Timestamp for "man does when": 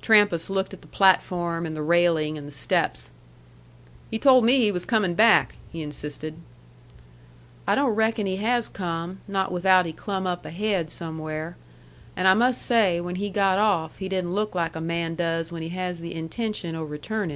14.80-15.62